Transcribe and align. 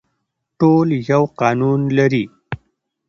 ټول 0.59 0.87
یو 1.11 1.23
قانون 1.41 1.79
لري 1.97 2.23